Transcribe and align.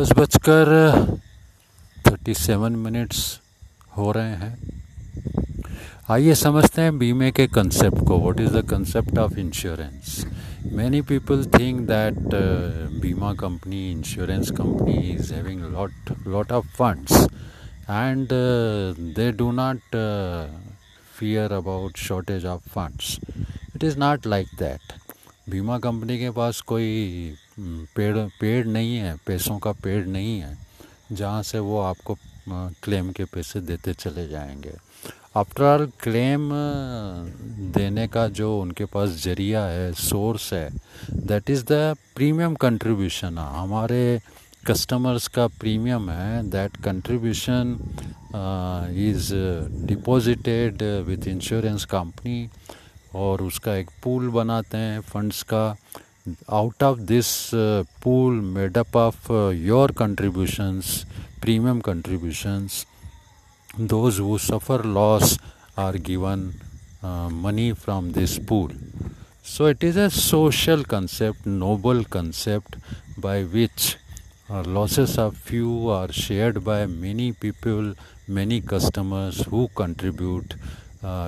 दस 0.00 0.12
बजकर 0.18 0.68
thirty 2.06 2.34
seven 2.34 2.76
minutes 2.82 3.18
हो 3.96 4.10
रहे 4.12 4.36
हैं। 4.42 4.82
आइए 6.10 6.34
समझते 6.34 6.82
हैं 6.82 6.96
बीमे 6.98 7.30
के 7.30 7.46
कंसेप्ट 7.46 7.98
को। 8.08 8.18
What 8.18 8.40
is 8.40 8.56
the 8.56 8.62
concept 8.70 9.18
of 9.18 9.38
insurance 9.38 10.24
many 10.72 11.00
people 11.10 11.44
think 11.58 11.80
that 11.88 12.18
बीमा 13.02 13.32
company 13.42 13.80
insurance 13.90 14.50
company 14.60 14.96
is 15.10 15.32
having 15.34 15.64
lot 15.72 16.14
lot 16.26 16.52
of 16.52 16.66
funds 16.78 17.12
and 17.90 18.28
they 19.16 19.30
do 19.32 19.50
not 19.52 19.96
fear 21.18 21.52
about 21.52 21.96
shortage 22.08 22.46
of 22.46 22.68
funds 22.68 23.18
it 23.76 23.84
is 23.84 23.98
not 23.98 24.26
like 24.26 24.48
that 24.58 24.92
बीमा 25.50 25.78
company 25.78 26.18
के 26.18 26.30
पास 26.30 26.60
कोई 26.60 27.34
पेड़ 27.96 28.16
पेड़ 28.40 28.66
नहीं 28.66 28.96
है, 28.96 29.14
पैसों 29.26 29.58
का 29.58 29.72
पेड़ 29.82 30.06
नहीं 30.06 30.38
है, 30.40 30.56
जहाँ 31.12 31.42
से 31.42 31.58
वो 31.58 31.80
आपको 31.82 32.16
क्लेम 32.84 33.10
के 33.12 33.24
पैसे 33.24 33.60
देते 33.60 33.94
चले 33.94 34.26
जाएँगे। 34.28 34.72
आफ्टर 35.36 35.62
ऑल, 35.64 35.86
क्लेम 36.02 36.48
देने 37.74 38.06
का 38.08 38.26
जो 38.28 38.60
उनके 38.60 38.84
पास 38.84 39.08
ज़रिया 39.24 39.64
है, 39.64 39.92
सोर्स 39.94 40.52
है 40.52 40.70
that 41.10 41.50
is 41.50 41.64
the 41.64 41.96
premium 42.16 42.54
contribution 42.56 43.38
हमारे 43.38 44.20
कस्टमर्स 44.66 45.28
का 45.28 45.46
प्रीमियम 45.60 46.10
है 46.10 46.42
that 46.50 46.76
contribution 46.84 47.76
is 49.00 49.32
deposited 49.86 50.82
with 51.06 51.26
insurance 51.28 51.84
company 51.84 52.48
और 53.14 53.42
उसका 53.42 53.74
एक 53.76 53.90
पूल 54.04 54.28
बनाते 54.30 54.78
हैं 54.78 55.00
फंड्स 55.10 55.42
का। 55.52 55.64
Out 56.52 56.82
of 56.82 56.98
this 57.08 57.28
pool 58.02 58.40
made up 58.56 58.96
of 58.96 59.32
your 59.54 59.92
contributions 59.98 61.04
premium 61.42 61.80
contributions 61.80 62.84
those 63.80 64.18
who 64.20 64.36
suffer 64.38 64.84
loss 64.94 65.38
are 65.78 65.96
given 66.06 66.50
money 67.44 67.72
from 67.84 68.10
this 68.12 68.36
pool 68.48 68.78
so 69.46 69.68
it 69.68 69.84
is 69.84 69.98
a 69.98 70.08
social 70.08 70.82
concept 70.90 71.46
noble 71.46 72.04
concept 72.12 72.76
by 73.20 73.42
which 73.54 73.96
losses 74.68 75.18
of 75.18 75.34
few 75.46 75.88
are 75.90 76.12
shared 76.12 76.58
by 76.64 76.86
many 76.86 77.30
people 77.42 77.94
many 78.34 78.60
customers 78.70 79.46
who 79.52 79.66
contribute 79.78 80.54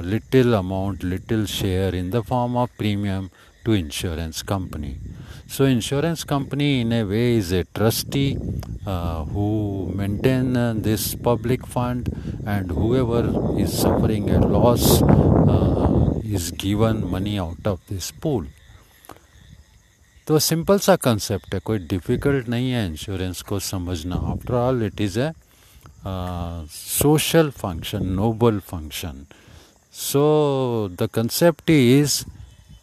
little 0.02 0.54
amount 0.56 1.04
little 1.04 1.46
share 1.46 1.94
in 1.94 2.10
the 2.10 2.24
form 2.24 2.56
of 2.58 2.76
premium 2.78 3.30
to 3.64 3.74
insurance 3.74 4.42
company. 4.42 4.98
So 5.48 5.66
insurance 5.66 6.24
company 6.24 6.82
in 6.82 6.92
a 6.92 7.04
way 7.04 7.36
is 7.36 7.52
a 7.52 7.64
trustee 7.64 8.38
uh, 8.86 9.24
who 9.26 9.92
maintain 9.96 10.58
uh, 10.58 10.74
this 10.78 11.16
public 11.16 11.66
fund 11.66 12.10
and 12.46 12.72
whoever 12.72 13.24
is 13.60 13.78
suffering 13.78 14.30
a 14.30 14.40
loss 14.40 15.02
uh, 15.02 16.20
is 16.24 16.52
given 16.52 17.10
money 17.10 17.40
out 17.40 17.66
of 17.66 17.80
this 17.88 18.12
pool. 18.12 18.46
तो 20.28 20.40
simple 20.44 20.80
सा 20.84 20.96
concept 21.04 21.54
है 21.54 21.60
कोई 21.66 21.80
difficult 21.88 22.48
नहीं 22.50 22.72
है 22.72 22.86
insurance 22.86 23.42
को 23.48 23.60
समझना 23.60 24.16
after 24.32 24.54
all 24.54 24.84
it 24.86 25.02
is 25.02 25.20
a 25.20 25.32
social 26.70 27.52
function, 27.52 28.16
noble 28.16 28.60
function. 28.60 29.28
So 29.93 30.89
the 30.89 31.07
concept 31.07 31.69
is 31.69 32.25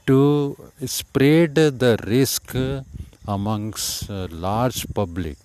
to 0.05 0.55
spread 0.85 1.55
the 1.55 1.97
risk 2.03 2.55
amongst 3.27 4.09
uh, 4.09 4.27
large 4.31 4.85
public. 4.93 5.37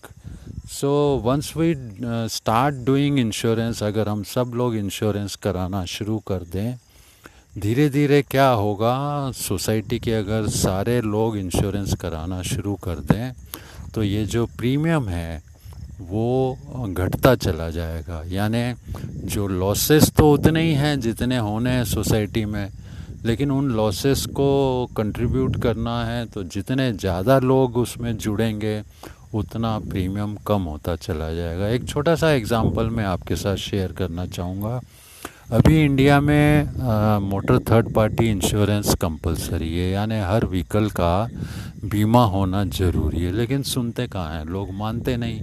So 0.70 0.90
once 1.24 1.52
we 1.56 1.74
start 2.34 2.74
doing 2.86 3.18
insurance 3.18 3.82
अगर 3.82 4.08
हम 4.08 4.22
सब 4.22 4.52
लोग 4.54 4.76
इंश्योरेंस 4.76 5.36
कराना 5.36 5.84
शुरू 5.84 6.18
कर 6.28 6.44
दें 6.52 6.77
धीरे 7.58 7.89
धीरे 7.90 8.22
क्या 8.22 8.48
होगा? 8.48 9.30
सोसाइटी 9.33 9.98
के 9.98 10.12
अगर 10.12 10.48
सारे 10.48 11.00
लोग 11.00 11.36
इंश्योरेंस 11.36 11.94
कराना 12.00 12.42
शुरू 12.42 12.74
कर 12.84 13.00
दें 13.12 13.33
तो 13.94 14.02
ये 14.02 14.24
जो 14.27 14.46
प्रीमियम 14.46 15.08
है 15.08 15.42
वो 16.00 16.88
घटता 16.88 17.34
चला 17.36 17.68
जाएगा। 17.70 18.22
यानी 18.28 18.62
जो 19.27 19.46
लॉसेस 19.48 20.10
तो 20.16 20.32
उतने 20.32 20.62
ही 20.62 20.72
हैं 20.74 20.98
जितने 21.00 21.38
होने 21.38 21.70
हैं 21.70 21.84
सोसाइटी 21.86 22.44
में 22.44 22.68
लेकिन 23.24 23.50
उन 23.50 23.70
लॉसेस 23.72 24.24
को 24.30 24.48
कंट्रीब्यूट 24.96 25.56
करना 25.62 26.04
है 26.06 26.24
तो 26.27 26.42
जितने 26.44 26.92
ज़्यादा 26.94 27.38
लोग 27.40 27.77
उसमें 27.77 28.16
जुड़ेंगे 28.18 28.80
उतना 29.34 29.78
प्रीमियम 29.80 30.36
कम 30.46 30.62
होता 30.62 30.96
चला 30.96 31.33
जाएगा। 31.34 31.68
एक 31.68 31.88
छोटा 31.88 32.14
सा 32.14 32.30
एग्ज़ाम्पल 32.33 32.90
मैं 32.90 33.04
आपके 33.04 33.36
साथ 33.36 33.56
शेयर 33.58 33.92
करना 33.92 34.27
चाहूँगा। 34.27 34.80
अभी 35.52 35.83
इंडिया 35.84 36.20
में 36.20 36.66
आ, 36.80 37.18
motor 37.20 37.58
third 37.60 37.92
party 37.94 38.30
insurance 38.30 38.94
compulsory 39.00 39.77
है। 39.78 39.90
यानी 39.90 40.20
हर 40.20 40.44
व्हीकल 40.46 40.88
का 40.90 41.28
बीमा 41.84 42.24
होना 42.27 42.64
ज़रूरी 42.66 43.22
है 43.22 43.33
लेकिन 43.33 43.62
सुनते 43.64 44.06
कहाँ 44.06 44.38
हैं? 44.38 44.44
लोग 44.46 44.72
मानते 44.74 45.16
नहीं। 45.16 45.40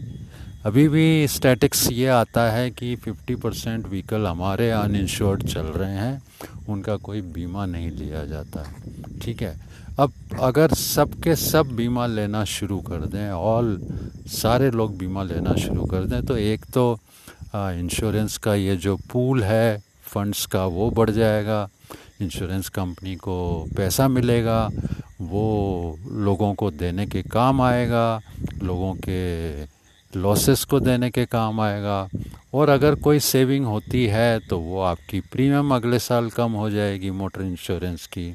अभी 0.65 0.87
भी 0.89 1.27
स्टैटिक्स 1.27 1.87
ये 1.91 2.07
आता 2.07 2.41
है 2.51 2.69
कि 2.71 2.95
50 2.97 3.35
परसेंट 3.41 3.87
व्हीकल 3.87 4.25
हमारे 4.27 4.69
अनइंश्योर्ड 4.71 5.43
चल 5.43 5.67
रहे 5.73 5.93
हैं, 5.93 6.21
उनका 6.69 6.95
कोई 6.97 7.21
बीमा 7.21 7.65
नहीं 7.65 7.89
लिया 7.91 8.25
जाता। 8.25 8.63
है 8.63 9.19
ठीक 9.21 9.41
है? 9.41 9.55
अब 9.99 10.13
अगर 10.41 10.73
सब 10.73 11.13
के 11.13 11.35
सब 11.35 11.71
बीमा 11.75 12.05
लेना 12.07 12.43
शुरू 12.45 12.77
कर 12.79 13.05
दें 13.05 13.29
ऑल 13.31 13.77
सारे 14.31 14.69
लोग 14.71 14.97
बीमा 14.97 15.23
लेना 15.23 15.55
शुरू 15.55 15.85
कर 15.85 16.03
दें 16.03 16.25
तो 16.25 16.37
एक 16.37 16.65
तो 16.73 16.99
इंश्योरेंस 17.55 18.37
का 18.37 18.55
ये 18.55 18.75
जो 18.77 18.95
पूल 19.11 19.43
है 19.43 19.83
फंड्स 20.03 20.45
का 20.45 20.65
वो 20.65 20.89
बढ़ 20.91 21.09
जाएगा 21.09 21.67
इंश्योरेंस 22.21 22.69
कंपनी 22.69 23.15
को 23.15 23.67
पैसा 23.77 24.07
मिलेगा, 24.07 24.69
वो 25.21 25.97
लोगों 26.11 26.53
को 26.53 26.71
देने 26.71 27.05
के 27.07 27.21
काम 27.23 27.61
आएगा, 27.61 28.21
लोगों 28.63 28.93
के 28.93 29.63
लॉसेस 30.15 30.63
को 30.63 30.79
देने 30.79 31.09
के 31.09 31.25
काम 31.25 31.59
आएगा। 31.61 32.07
और 32.53 32.69
अगर 32.69 32.95
कोई 32.95 33.19
सेविंग 33.19 33.65
होती 33.65 34.05
है 34.05 34.39
तो 34.39 34.59
वो 34.59 34.81
आपकी 34.81 35.19
प्रीमियम 35.21 35.75
अगले 35.75 35.99
साल 35.99 36.29
कम 36.29 36.51
हो 36.51 36.69
जाएगी 36.69 37.11
मोटर 37.11 37.41
इंश्योरेंस 37.41 38.07
की। 38.07 38.33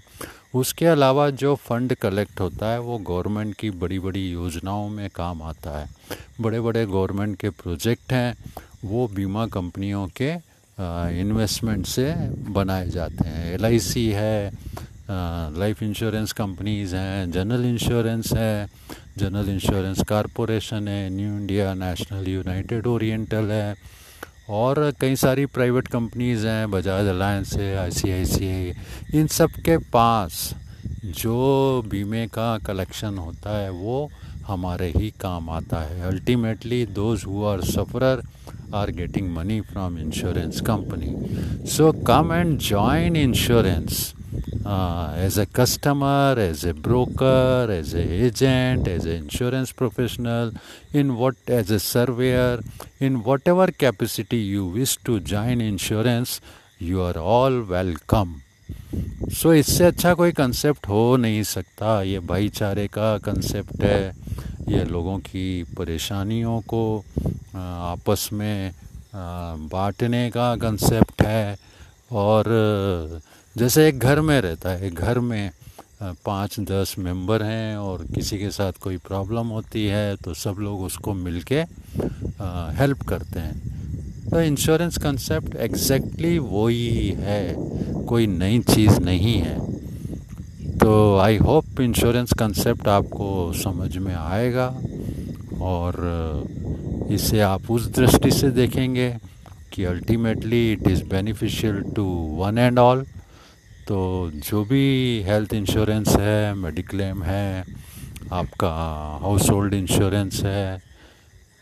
उसके 0.54 0.86
अलावा 0.86 1.30
जो 1.30 1.54
फंड 1.54 1.94
कलेक्ट 1.94 2.40
होता 2.40 2.70
है, 2.72 2.80
वो 2.80 2.98
गवर्नमेंट 2.98 3.54
की 3.54 3.70
बड़ी 3.70 3.98
बड़ी 3.98 4.30
योजनाओं 4.30 4.88
में 4.88 5.08
काम 5.14 5.42
आता 5.42 5.78
है। 5.78 5.88
बड़े 6.40 6.60
बड़े 6.60 6.86
गवर्नमेंट 6.86 7.36
के 7.36 7.50
प्रोजेक्ट 7.50 8.12
हैं, 8.12 8.34
वो 8.84 9.08
बीमा 9.08 9.46
कंपनियों 9.46 10.08
के 10.22 10.30
इन्वेस्टमेंट 11.20 11.86
से 11.86 12.14
बनाए 12.52 12.88
जाते 12.88 13.28
हैं। 13.28 13.58
LIC 13.58 13.96
है 13.96 14.52
लाइफ 15.58 15.82
इंश्योरेंस 15.82 16.32
कंपनीज़ 16.32 16.96
हैं 16.96 17.30
जनरल 17.30 17.64
इंश्योरेंस 17.64 18.32
है 18.32 18.68
जनरल 19.18 19.48
इंश्योरेंस 19.48 20.02
कारपोरेशन 20.08 20.88
है, 20.88 21.08
New 21.10 21.28
India 21.28 21.72
National, 21.74 22.28
United 22.28 22.86
Oriental 22.86 23.50
है, 23.50 23.74
और 24.48 24.92
कई 25.00 25.16
सारी 25.16 25.46
प्राइवेट 25.46 25.88
कंपनीज़ 25.88 26.46
हैं, 26.46 26.70
बजाज 26.70 27.06
अलायंस 27.06 27.52
है 27.54 27.76
आई 27.76 28.74
इन 29.14 29.26
सब 29.26 29.50
के 29.64 29.76
पास 29.92 30.54
जो 31.04 31.82
बीमे 31.88 32.26
का 32.26 32.56
कलेक्शन 32.58 33.18
होता 33.18 33.56
है, 33.58 33.70
वो 33.70 34.10
हमारे 34.46 34.92
ही 34.96 35.10
काम 35.20 35.50
आता 35.50 35.80
है। 35.82 36.00
Ultimately 36.06 36.84
those 36.86 37.24
who 37.24 37.44
are 37.44 37.62
sufferer 37.64 38.22
are 38.74 38.90
getting 38.90 39.34
money 39.36 39.60
from 39.60 39.98
insurance 39.98 40.60
company 40.60 41.66
so 41.68 41.92
come 42.06 42.32
and 42.32 42.58
join 42.58 43.16
insurance 43.16 44.12
uh, 44.64 45.12
as 45.16 45.38
a 45.38 45.46
customer, 45.46 46.34
as 46.36 46.64
a 46.64 46.74
broker, 46.74 47.66
as 47.70 47.94
a 47.94 48.02
agent, 48.26 48.88
as 48.88 49.04
an 49.04 49.12
insurance 49.12 49.72
professional, 49.72 50.52
in 50.92 51.16
what 51.16 51.36
as 51.48 51.70
a 51.70 51.78
surveyor, 51.78 52.60
in 53.00 53.22
whatever 53.22 53.66
capacity 53.68 54.38
you 54.38 54.66
wish 54.66 54.96
to 54.98 55.20
join 55.20 55.60
insurance, 55.60 56.40
you 56.78 57.02
are 57.02 57.18
all 57.18 57.62
welcome. 57.62 58.42
So 58.66 59.48
so, 59.48 59.54
इससे 59.54 59.84
अच्छा 59.84 60.12
कोई 60.14 60.32
concept 60.32 60.88
हो 60.88 61.16
नहीं 61.16 61.42
सकता 61.42 61.90
ये 62.02 62.18
भाईचारे 62.26 62.86
का 62.88 63.16
concept 63.26 63.82
है 63.82 64.12
ये 64.68 64.84
लोगों 64.84 65.18
की 65.28 65.62
परेशानियों 65.78 66.60
को 66.68 66.82
आपस 67.54 68.28
में 68.32 68.72
बांटने 69.72 70.28
का 70.30 70.54
कंसेप्ट 70.56 71.22
है 71.22 71.56
और 72.12 72.44
जैसे 73.56 73.86
एक 73.88 73.98
घर 73.98 74.20
में 74.20 74.40
रहता 74.40 74.70
है 74.70 74.90
घर 74.90 75.18
में 75.18 75.50
पाँच 76.26 76.58
दस 76.60 76.94
मेंबर 76.98 77.42
हैं 77.42 77.76
और 77.76 78.04
किसी 78.14 78.38
के 78.38 78.50
साथ 78.50 78.72
कोई 78.82 78.96
प्रॉब्लम 79.06 79.46
होती 79.48 79.84
है 79.86 80.16
तो 80.16 80.34
सब 80.34 80.56
लोग 80.60 80.80
उसको 80.82 81.14
मिल 81.14 81.40
के 81.42 81.60
हेल्प 82.80 83.02
करते 83.08 83.40
हैं। 83.40 84.28
तो 84.30 84.40
इंश्योरेंस 84.40 84.98
कंसेप्ट 84.98 85.56
एग्जैक्टली 85.56 86.38
वही 86.38 87.08
है, 87.18 87.54
कोई 88.08 88.26
नई 88.26 88.58
चीज़ 88.68 89.00
नहीं 89.00 89.34
है। 89.36 89.58
तो 90.78 91.18
आई 91.18 91.36
होप 91.38 91.80
इंश्योरेंस 91.80 92.32
कंसेप्ट 92.38 92.88
आपको 92.88 93.52
समझ 93.62 93.96
में 93.96 94.14
आएगा 94.14 94.68
और 95.64 97.08
इसे 97.10 97.40
आप 97.40 97.70
उस 97.70 97.90
दृष्टि 97.96 98.30
से 98.32 98.50
देखेंगे 98.52 99.10
कि 99.72 99.84
ultimately 99.86 100.72
it 100.72 100.88
is 100.88 101.04
beneficial 101.10 101.82
to 101.96 102.04
one 102.38 102.58
and 102.58 102.78
all. 102.78 103.06
तो 103.88 104.30
जो 104.34 104.64
भी 104.64 105.22
हेल्थ 105.22 105.52
इंश्योरेंस 105.54 106.08
है 106.18 106.54
मेडिक्लेम 106.54 107.22
है, 107.22 107.64
आपका 108.32 108.70
हाउस 109.22 109.50
होल्ड 109.50 109.74
इंश्योरेंस 109.74 110.40
है 110.44 110.78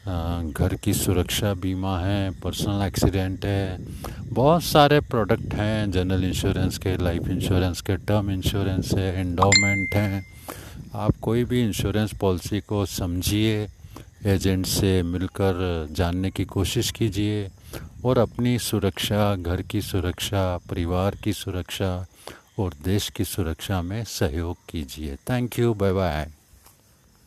घर 0.07 0.75
की 0.85 0.95
सुरक्षा 0.95 1.53
बीमा 1.55 1.99
है 1.99 2.31
पर्सनल 2.41 2.83
एक्सीडेंट 2.83 3.45
है, 3.45 3.79
बहुत 4.33 4.63
सारे 4.63 5.01
प्रोडक्ट 5.01 5.55
हैं 5.55 5.91
जनरल 5.91 6.25
इंश्योरेंस 6.25 6.79
के 6.79 6.97
लाइफ 7.05 7.29
इंश्योरेंस 7.29 7.81
के 7.81 7.97
टर्म 7.99 8.31
इंश्योरेंस 8.31 8.95
है 8.95 9.21
एंडोमेंट 9.21 9.95
हैं। 9.95 10.25
आप 10.95 11.19
कोई 11.23 11.45
भी 11.45 11.63
इंश्योरेंस 11.63 12.15
पॉलिसी 12.21 12.61
को 12.61 12.85
समझिए 12.87 13.67
एजेंट 14.27 14.67
से 14.67 15.03
मिलकर 15.03 15.87
जानने 15.93 16.31
की 16.31 16.45
कोशिश 16.47 16.91
कीजिए 16.91 17.49
और 18.05 18.19
अपनी 18.19 18.59
सुरक्षा, 18.61 19.35
घर 19.37 19.63
की 19.63 19.81
सुरक्षा, 19.83 20.57
परिवार 20.71 21.17
की 21.25 21.33
सुरक्षा 21.33 22.07
और 22.59 22.75
देश 22.85 23.09
की 23.09 23.25
सुरक्षा 23.25 23.83
में 23.83 24.05
सहयोग 24.05 24.57
कीजिए। 24.69 25.17
Thank 25.17 25.59
you 25.59 25.75
bye 25.75 25.93
bye 25.93 26.31